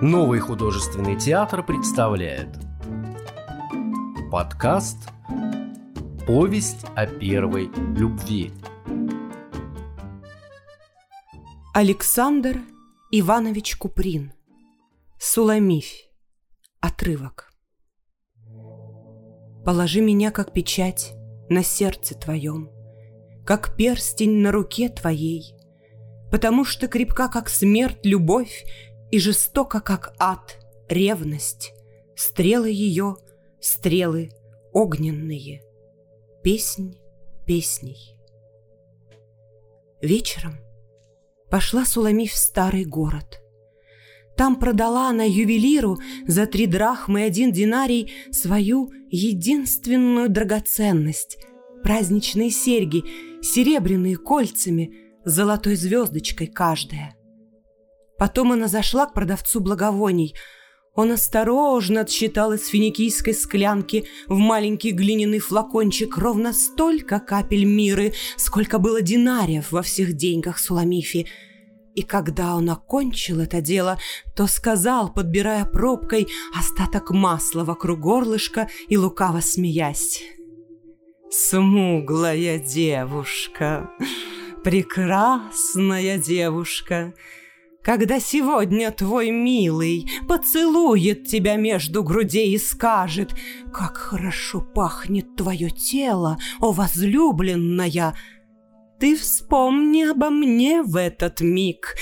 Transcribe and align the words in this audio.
Новый 0.00 0.38
художественный 0.38 1.16
театр 1.18 1.64
представляет 1.64 2.50
Подкаст 4.30 5.08
«Повесть 6.24 6.86
о 6.94 7.04
первой 7.08 7.68
любви» 7.96 8.52
Александр 11.74 12.60
Иванович 13.10 13.76
Куприн. 13.76 14.32
Суламифь 15.18 16.08
Отрывок. 16.78 17.50
Положи 19.64 20.00
меня, 20.00 20.30
как 20.30 20.52
печать, 20.52 21.12
на 21.48 21.64
сердце 21.64 22.14
твоем, 22.14 22.70
Как 23.44 23.74
перстень 23.74 24.42
на 24.42 24.52
руке 24.52 24.90
твоей, 24.90 25.56
Потому 26.30 26.64
что 26.64 26.86
крепка, 26.86 27.26
как 27.28 27.48
смерть, 27.48 27.98
любовь, 28.04 28.64
И 29.10 29.18
жестока, 29.18 29.80
как 29.80 30.14
ад, 30.18 30.58
ревность, 30.88 31.72
Стрелы 32.18 32.70
ее, 32.70 33.16
стрелы 33.60 34.30
огненные, 34.72 35.62
Песнь 36.42 36.98
песней. 37.46 38.18
Вечером 40.02 40.56
пошла 41.48 41.84
Суламиф 41.84 42.32
в 42.32 42.36
старый 42.36 42.84
город. 42.84 43.40
Там 44.36 44.56
продала 44.56 45.10
она 45.10 45.24
ювелиру 45.24 45.98
за 46.26 46.46
три 46.46 46.66
драхмы 46.66 47.20
и 47.20 47.24
один 47.24 47.52
динарий 47.52 48.12
свою 48.32 48.90
единственную 49.10 50.28
драгоценность– 50.28 51.38
праздничные 51.82 52.50
серьги, 52.50 53.04
серебряные 53.42 54.16
кольцами, 54.16 54.92
с 55.24 55.32
золотой 55.32 55.76
звездочкой 55.76 56.48
каждая. 56.48 57.17
Потом 58.18 58.52
она 58.52 58.68
зашла 58.68 59.06
к 59.06 59.14
продавцу 59.14 59.60
благовоний. 59.60 60.34
Он 60.94 61.12
осторожно 61.12 62.00
отсчитал 62.00 62.52
из 62.52 62.66
финикийской 62.66 63.32
склянки 63.32 64.06
в 64.26 64.36
маленький 64.36 64.90
глиняный 64.90 65.38
флакончик 65.38 66.18
ровно 66.18 66.52
столько 66.52 67.20
капель 67.20 67.64
миры, 67.64 68.12
сколько 68.36 68.78
было 68.78 69.00
динариев 69.00 69.70
во 69.70 69.82
всех 69.82 70.14
деньгах 70.14 70.58
Суламифи– 70.58 71.26
и 71.98 72.02
когда 72.02 72.54
он 72.54 72.70
окончил 72.70 73.40
это 73.40 73.60
дело, 73.60 73.98
то 74.36 74.46
сказал, 74.46 75.12
подбирая 75.12 75.64
пробкой 75.64 76.28
остаток 76.56 77.10
масла 77.10 77.64
вокруг 77.64 77.98
горлышка 77.98 78.68
и 78.88 78.96
лукаво 78.96 79.40
смеясь. 79.40 80.22
«Смуглая 81.28 82.60
девушка, 82.60 83.90
прекрасная 84.62 86.18
девушка, 86.18 87.14
когда 87.88 88.20
сегодня 88.20 88.90
твой 88.92 89.30
милый 89.30 90.06
поцелует 90.28 91.26
тебя 91.26 91.56
между 91.56 92.02
грудей 92.02 92.52
и 92.52 92.58
скажет, 92.58 93.34
как 93.72 93.96
хорошо 93.96 94.60
пахнет 94.60 95.36
твое 95.36 95.70
тело, 95.70 96.36
о 96.60 96.72
возлюбленная!» 96.72 98.14
Ты 99.00 99.16
вспомни 99.16 100.02
обо 100.02 100.28
мне 100.28 100.82
в 100.82 100.96
этот 100.96 101.40
миг. 101.40 101.94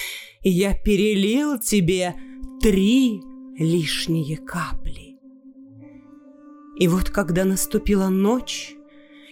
Я 0.42 0.76
перелил 0.76 1.56
тебе 1.60 2.16
три 2.60 3.22
лишние 3.56 4.38
капли. 4.38 5.20
И 6.80 6.88
вот 6.88 7.10
когда 7.10 7.44
наступила 7.44 8.08
ночь, 8.08 8.74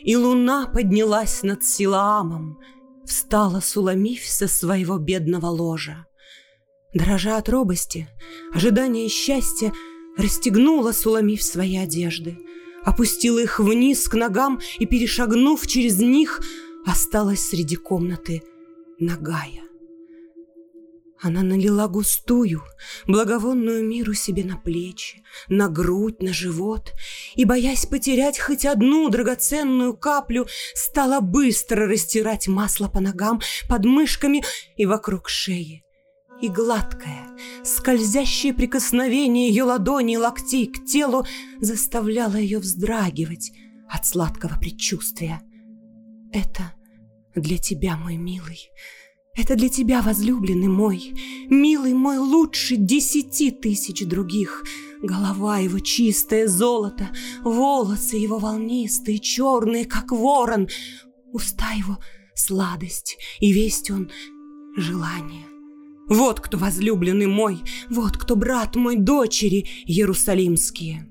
и 0.05 0.15
луна 0.17 0.67
поднялась 0.69 1.43
над 1.43 1.65
Силаамом, 1.65 2.61
встала 3.05 3.59
Суламиф 3.59 4.25
со 4.25 4.47
своего 4.47 4.99
бедного 4.99 5.47
ложа. 5.47 6.07
Дрожа 6.95 7.39
от 7.39 7.49
робости, 7.49 8.09
ожидания 8.55 9.09
счастья, 9.09 9.73
расстегнула 10.17 10.93
Суламиф 10.93 11.43
свои 11.43 11.77
одежды, 11.77 12.39
опустила 12.85 13.41
их 13.41 13.59
вниз 13.59 14.07
к 14.07 14.15
ногам 14.15 14.61
и, 14.79 14.87
перешагнув 14.87 15.67
через 15.67 15.99
них, 15.99 16.41
осталась 16.87 17.49
среди 17.49 17.75
комнаты 17.75 18.45
нагая. 19.01 19.65
Она 21.21 21.43
налила 21.43 21.89
густую, 21.89 22.63
благовонную 23.09 23.85
миру 23.85 24.15
себе 24.15 24.45
на 24.45 24.57
плечи, 24.57 25.25
на 25.49 25.69
грудь, 25.69 26.23
на 26.23 26.33
живот, 26.33 26.93
и, 27.35 27.45
боясь 27.45 27.87
потерять 27.87 28.39
хоть 28.39 28.65
одну 28.65 29.09
драгоценную 29.09 29.97
каплю, 29.97 30.47
стала 30.75 31.21
быстро 31.21 31.89
растирать 31.89 32.47
масло 32.47 32.87
по 32.87 33.01
ногам, 33.01 33.41
под 33.69 33.85
мышками 33.85 34.45
и 34.77 34.87
вокруг 34.87 35.29
шеи. 35.29 35.85
И 36.41 36.49
гладкое, 36.49 37.29
скользящее 37.63 38.53
прикосновение 38.53 39.49
ее 39.49 39.65
ладоней 39.65 40.15
и 40.15 40.19
локтей 40.19 40.67
к 40.67 40.85
телу 40.85 41.25
заставляло 41.61 42.37
ее 42.37 42.59
вздрагивать 42.59 43.53
от 43.89 44.07
сладкого 44.07 44.59
предчувствия– 44.59 45.41
это 46.35 46.75
для 47.37 47.59
тебя, 47.59 47.97
мой 47.97 48.17
милый. 48.17 48.59
Это 49.37 49.55
для 49.55 49.69
тебя, 49.69 50.03
возлюбленный 50.03 50.67
мой, 50.67 51.15
милый 51.49 51.95
мой 51.95 52.19
лучше 52.19 52.75
десяти 52.77 53.53
тысяч 53.53 54.05
других. 54.05 54.65
Голова 55.01 55.59
его 55.59 55.79
чистое 55.79 56.49
золото, 56.49 57.09
волосы 57.45 58.17
его 58.17 58.39
волнистые, 58.39 59.21
черные, 59.21 59.85
как 59.85 60.11
ворон, 60.11 60.69
уста 61.33 61.71
его 61.73 61.99
сладость, 62.35 63.17
и 63.39 63.53
весть 63.53 63.93
он 63.93 64.11
желание. 64.77 65.54
Вот 66.09 66.41
кто 66.41 66.59
возлюбленный 66.59 67.27
мой, 67.27 67.63
вот 67.89 68.17
кто 68.17 68.37
брат 68.37 68.77
мой 68.77 68.97
дочери 68.97 69.67
иерусалимские. 69.87 71.09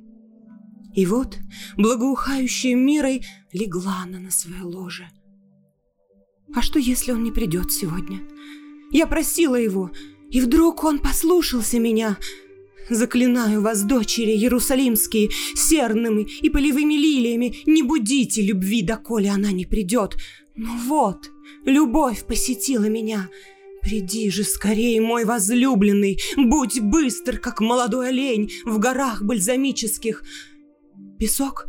И 0.96 1.06
вот 1.06 1.38
благоухающая 1.76 2.76
мирой 2.76 3.26
легла 3.52 4.04
она 4.04 4.20
на 4.20 4.30
свое 4.30 4.62
ложе. 4.62 5.10
А 6.54 6.62
что, 6.62 6.78
если 6.78 7.12
он 7.12 7.24
не 7.24 7.32
придет 7.32 7.72
сегодня? 7.72 8.22
Я 8.92 9.08
просила 9.08 9.56
его, 9.56 9.92
и 10.30 10.40
вдруг 10.40 10.84
он 10.84 11.00
послушался 11.00 11.80
меня. 11.80 12.18
Заклинаю 12.90 13.62
вас, 13.62 13.82
дочери 13.84 14.32
иерусалимские, 14.32 15.32
серными 15.56 16.28
и 16.42 16.50
полевыми 16.50 16.94
лилиями, 16.94 17.56
не 17.66 17.82
будите 17.82 18.42
любви, 18.44 18.84
доколе 18.84 19.32
она 19.32 19.52
не 19.52 19.66
придет. 19.66 20.18
Ну 20.56 20.78
вот, 20.86 21.32
любовь 21.66 22.26
посетила 22.28 22.86
меня. 22.86 23.30
Приди 23.84 24.32
же 24.32 24.44
скорее, 24.44 25.02
мой 25.02 25.26
возлюбленный, 25.26 26.20
будь 26.38 26.80
быстр, 26.80 27.38
как 27.38 27.60
молодой 27.60 28.10
олень 28.10 28.52
в 28.64 28.80
горах 28.80 29.22
бальзамических. 29.22 30.24
Песок 31.20 31.66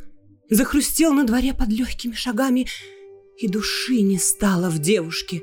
захрустел 0.48 1.12
на 1.12 1.24
дворе 1.24 1.54
под 1.54 1.68
легкими 1.68 2.12
шагами, 2.12 2.68
и 3.36 3.48
души 3.48 4.00
не 4.00 4.18
стало 4.18 4.70
в 4.70 4.78
девушке. 4.78 5.42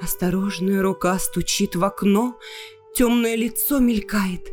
Осторожная 0.00 0.82
рука 0.82 1.18
стучит 1.18 1.74
в 1.74 1.82
окно, 1.84 2.38
темное 2.94 3.34
лицо 3.34 3.80
мелькает. 3.80 4.46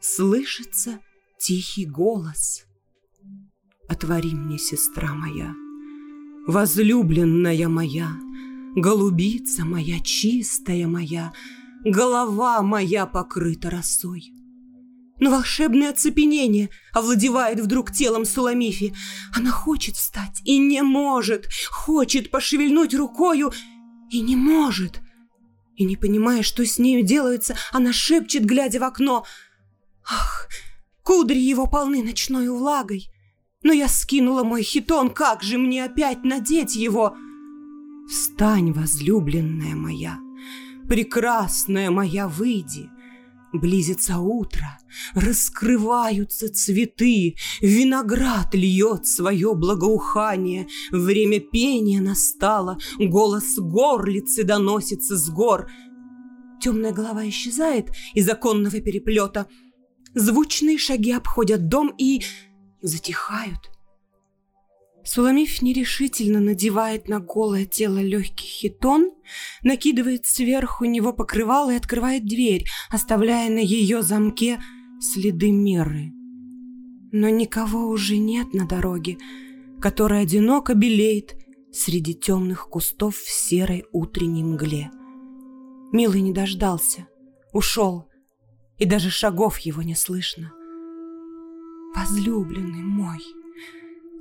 Слышится 0.00 1.00
тихий 1.38 1.84
голос. 1.84 2.64
«Отвори 3.88 4.30
мне, 4.30 4.58
сестра 4.58 5.14
моя, 5.14 5.54
возлюбленная 6.46 7.68
моя, 7.68 8.10
голубица 8.76 9.64
моя, 9.64 9.98
чистая 9.98 10.86
моя, 10.86 11.32
голова 11.84 12.62
моя 12.62 13.06
покрыта 13.06 13.70
росой». 13.70 14.32
Но 15.18 15.30
волшебное 15.30 15.90
оцепенение 15.90 16.68
овладевает 16.92 17.58
вдруг 17.60 17.90
телом 17.90 18.24
Суламифи. 18.24 18.94
Она 19.34 19.50
хочет 19.50 19.96
встать 19.96 20.42
и 20.44 20.58
не 20.58 20.82
может, 20.82 21.48
хочет 21.70 22.30
пошевельнуть 22.30 22.94
рукою 22.94 23.50
и 24.10 24.20
не 24.20 24.36
может. 24.36 25.00
И 25.76 25.84
не 25.84 25.96
понимая, 25.96 26.42
что 26.42 26.64
с 26.64 26.78
нею 26.78 27.02
делается, 27.02 27.56
она 27.72 27.92
шепчет, 27.92 28.44
глядя 28.44 28.80
в 28.80 28.84
окно. 28.84 29.24
«Ах, 30.08 30.48
кудри 31.02 31.38
его 31.38 31.66
полны 31.66 32.02
ночной 32.02 32.48
влагой! 32.48 33.08
Но 33.62 33.72
я 33.72 33.88
скинула 33.88 34.44
мой 34.44 34.62
хитон, 34.62 35.10
как 35.10 35.42
же 35.42 35.58
мне 35.58 35.84
опять 35.84 36.24
надеть 36.24 36.76
его?» 36.76 37.16
«Встань, 38.08 38.72
возлюбленная 38.72 39.74
моя, 39.74 40.18
прекрасная 40.88 41.90
моя, 41.90 42.28
выйди!» 42.28 42.90
Близится 43.52 44.18
утро, 44.18 44.78
раскрываются 45.14 46.52
цветы, 46.52 47.36
Виноград 47.60 48.54
льет 48.54 49.06
свое 49.06 49.54
благоухание, 49.54 50.66
Время 50.90 51.40
пения 51.40 52.00
настало, 52.00 52.78
голос 52.98 53.56
горлицы 53.56 54.44
доносится 54.44 55.16
с 55.16 55.30
гор. 55.30 55.70
Темная 56.60 56.92
голова 56.92 57.26
исчезает 57.28 57.90
из 58.14 58.28
оконного 58.28 58.80
переплета, 58.80 59.46
Звучные 60.14 60.78
шаги 60.78 61.12
обходят 61.12 61.68
дом 61.68 61.94
и 61.98 62.22
затихают. 62.80 63.70
Суламиф 65.06 65.62
нерешительно 65.62 66.40
надевает 66.40 67.08
на 67.08 67.20
голое 67.20 67.64
тело 67.64 67.98
легкий 67.98 68.48
хитон, 68.48 69.12
накидывает 69.62 70.26
сверху 70.26 70.84
него 70.84 71.12
покрывало 71.12 71.72
и 71.72 71.76
открывает 71.76 72.26
дверь, 72.26 72.66
оставляя 72.90 73.48
на 73.48 73.60
ее 73.60 74.02
замке 74.02 74.60
следы 75.00 75.52
меры. 75.52 76.12
Но 77.12 77.28
никого 77.28 77.86
уже 77.86 78.18
нет 78.18 78.52
на 78.52 78.66
дороге, 78.66 79.16
которая 79.80 80.24
одиноко 80.24 80.74
белеет 80.74 81.36
среди 81.72 82.12
темных 82.12 82.68
кустов 82.68 83.16
в 83.16 83.30
серой 83.30 83.84
утренней 83.92 84.42
мгле. 84.42 84.90
Милый 85.92 86.20
не 86.20 86.32
дождался, 86.32 87.06
ушел, 87.52 88.08
и 88.76 88.84
даже 88.84 89.10
шагов 89.10 89.58
его 89.60 89.82
не 89.82 89.94
слышно. 89.94 90.52
Возлюбленный 91.94 92.82
мой, 92.82 93.20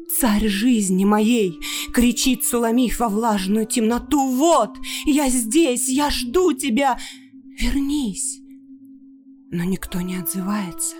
царь 0.09 0.47
жизни 0.47 1.05
моей, 1.05 1.59
кричит 1.93 2.43
Суламиф 2.43 2.99
во 2.99 3.09
влажную 3.09 3.65
темноту. 3.65 4.27
Вот, 4.27 4.77
я 5.05 5.29
здесь, 5.29 5.89
я 5.89 6.09
жду 6.09 6.53
тебя, 6.53 6.97
вернись. 7.59 8.39
Но 9.51 9.63
никто 9.63 10.01
не 10.01 10.17
отзывается. 10.17 10.95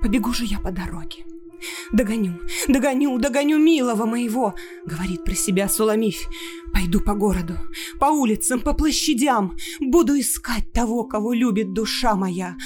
Побегу 0.00 0.32
же 0.32 0.44
я 0.44 0.58
по 0.58 0.70
дороге. 0.70 1.24
Догоню, 1.92 2.40
догоню, 2.68 3.18
догоню 3.18 3.58
милого 3.58 4.04
моего, 4.04 4.54
говорит 4.84 5.24
про 5.24 5.34
себя 5.34 5.68
Суламиф. 5.68 6.28
Пойду 6.72 7.00
по 7.00 7.14
городу, 7.14 7.54
по 8.00 8.06
улицам, 8.06 8.60
по 8.60 8.72
площадям, 8.72 9.56
буду 9.80 10.18
искать 10.18 10.72
того, 10.72 11.04
кого 11.04 11.32
любит 11.32 11.72
душа 11.72 12.14
моя. 12.14 12.56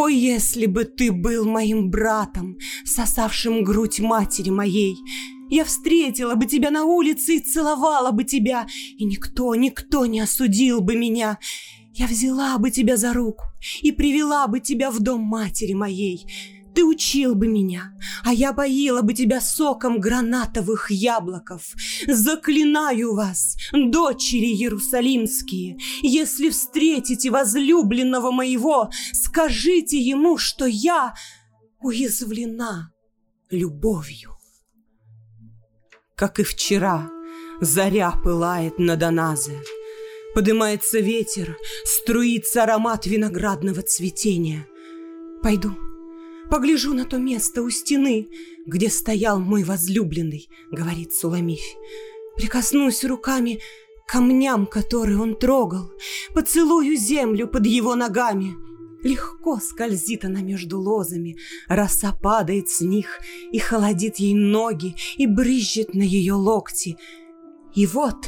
О, 0.00 0.08
если 0.08 0.64
бы 0.64 0.84
ты 0.84 1.12
был 1.12 1.44
моим 1.44 1.90
братом, 1.90 2.56
сосавшим 2.86 3.62
грудь 3.62 4.00
матери 4.00 4.48
моей! 4.48 4.96
Я 5.50 5.66
встретила 5.66 6.36
бы 6.36 6.46
тебя 6.46 6.70
на 6.70 6.84
улице 6.84 7.36
и 7.36 7.40
целовала 7.40 8.10
бы 8.10 8.24
тебя, 8.24 8.66
и 8.96 9.04
никто, 9.04 9.54
никто 9.54 10.06
не 10.06 10.20
осудил 10.20 10.80
бы 10.80 10.96
меня. 10.96 11.38
Я 11.92 12.06
взяла 12.06 12.56
бы 12.56 12.70
тебя 12.70 12.96
за 12.96 13.12
руку 13.12 13.44
и 13.82 13.92
привела 13.92 14.46
бы 14.46 14.60
тебя 14.60 14.90
в 14.90 15.00
дом 15.00 15.20
матери 15.20 15.74
моей. 15.74 16.26
Ты 16.80 16.86
учил 16.86 17.34
бы 17.34 17.46
меня, 17.46 17.92
а 18.24 18.32
я 18.32 18.54
поила 18.54 19.02
бы 19.02 19.12
тебя 19.12 19.42
соком 19.42 20.00
гранатовых 20.00 20.90
яблоков. 20.90 21.74
Заклинаю 22.08 23.14
вас, 23.14 23.58
дочери 23.70 24.46
Иерусалимские, 24.46 25.76
если 26.00 26.48
встретите 26.48 27.30
возлюбленного 27.30 28.30
моего, 28.30 28.88
скажите 29.12 29.98
ему, 29.98 30.38
что 30.38 30.64
я 30.64 31.12
уязвлена 31.82 32.94
любовью. 33.50 34.38
Как 36.16 36.40
и 36.40 36.44
вчера, 36.44 37.10
заря 37.60 38.12
пылает 38.24 38.78
над 38.78 39.02
Аназе. 39.02 39.60
Подымается 40.34 41.00
ветер, 41.00 41.58
струится 41.84 42.62
аромат 42.62 43.04
виноградного 43.04 43.82
цветения. 43.82 44.66
Пойду, 45.42 45.76
Погляжу 46.50 46.94
на 46.94 47.04
то 47.04 47.18
место 47.18 47.62
у 47.62 47.70
стены, 47.70 48.28
где 48.66 48.90
стоял 48.90 49.38
мой 49.38 49.62
возлюбленный, 49.62 50.48
говорит 50.72 51.12
Суламифь. 51.12 51.76
Прикоснусь 52.36 53.04
руками 53.04 53.60
к 54.04 54.10
камням, 54.10 54.66
которые 54.66 55.20
он 55.20 55.36
трогал, 55.36 55.92
поцелую 56.34 56.96
землю 56.96 57.46
под 57.46 57.66
его 57.66 57.94
ногами. 57.94 58.56
Легко 59.04 59.60
скользит 59.60 60.24
она 60.24 60.40
между 60.40 60.80
лозами, 60.80 61.38
роса 61.68 62.12
падает 62.12 62.68
с 62.68 62.80
них 62.80 63.20
и 63.52 63.58
холодит 63.58 64.16
ей 64.16 64.34
ноги 64.34 64.96
и 65.16 65.28
брызжет 65.28 65.94
на 65.94 66.02
ее 66.02 66.34
локти. 66.34 66.96
И 67.76 67.86
вот 67.86 68.26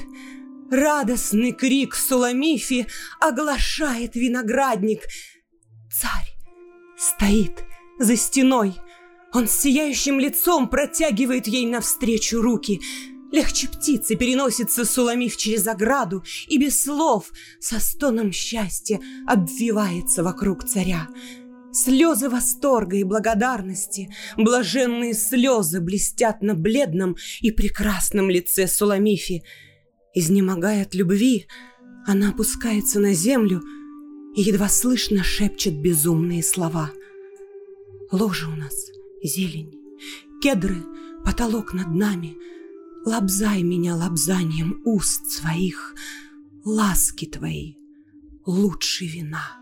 радостный 0.70 1.50
крик 1.50 1.96
Суламифи 1.96 2.86
оглашает 3.18 4.14
виноградник. 4.14 5.08
Царь 5.90 6.36
стоит 6.96 7.64
за 7.98 8.16
стеной. 8.16 8.74
Он 9.32 9.48
с 9.48 9.52
сияющим 9.52 10.20
лицом 10.20 10.68
протягивает 10.68 11.46
ей 11.46 11.66
навстречу 11.66 12.40
руки. 12.40 12.80
Легче 13.30 13.66
птицы 13.68 14.14
переносится 14.14 14.84
Суламиф 14.84 15.38
через 15.38 15.66
ограду 15.66 16.22
и 16.48 16.58
без 16.58 16.82
слов 16.82 17.32
со 17.58 17.80
стоном 17.80 18.30
счастья 18.30 19.00
обвивается 19.26 20.22
вокруг 20.22 20.64
царя. 20.64 21.08
Слезы 21.72 22.28
восторга 22.28 22.96
и 22.96 23.04
благодарности, 23.04 24.14
блаженные 24.36 25.14
слезы 25.14 25.80
блестят 25.80 26.42
на 26.42 26.54
бледном 26.54 27.16
и 27.40 27.50
прекрасном 27.50 28.28
лице 28.28 28.68
Суламифи. 28.68 29.42
Изнемогая 30.14 30.82
от 30.82 30.94
любви, 30.94 31.46
она 32.06 32.28
опускается 32.28 33.00
на 33.00 33.14
землю 33.14 33.62
и 34.36 34.42
едва 34.42 34.68
слышно 34.68 35.24
шепчет 35.24 35.80
безумные 35.80 36.42
слова— 36.42 36.90
Ложа 38.12 38.46
у 38.46 38.54
нас, 38.54 38.74
зелень, 39.22 39.72
кедры, 40.42 40.84
потолок 41.24 41.72
над 41.72 41.94
нами. 41.94 42.36
Лобзай 43.06 43.62
меня 43.62 43.96
лобзанием 43.96 44.82
уст 44.84 45.30
своих, 45.30 45.94
ласки 46.62 47.24
твои 47.24 47.76
лучше 48.44 49.06
вина. 49.06 49.61